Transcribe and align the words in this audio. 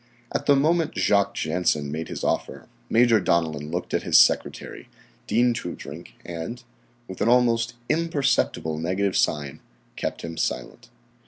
At 0.33 0.47
the 0.47 0.55
moment 0.55 0.97
Jacques 0.97 1.35
Jansen 1.35 1.91
made 1.91 2.07
his 2.07 2.23
offer 2.23 2.67
Major 2.89 3.19
Donellan 3.19 3.69
looked 3.69 3.93
at 3.93 4.01
his 4.01 4.17
secretary, 4.17 4.89
Dean 5.27 5.53
Toodrink, 5.53 6.13
and, 6.25 6.63
with 7.07 7.21
an 7.21 7.29
almost 7.29 7.75
imperceptible 7.87 8.79
negative 8.79 9.15
sign, 9.15 9.59
kept 9.95 10.23
him 10.23 10.37
silent. 10.37 10.89